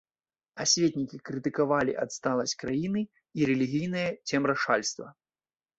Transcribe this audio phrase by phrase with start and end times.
[0.63, 3.01] Асветнікі крытыкавалі адсталасць краіны
[3.39, 5.07] і рэлігійнае цемрашальства.